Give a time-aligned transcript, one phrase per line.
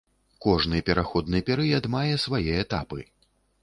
[0.45, 3.09] Кожны пераходны перыяд мае свае этапы.